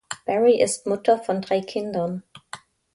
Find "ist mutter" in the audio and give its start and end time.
0.59-1.19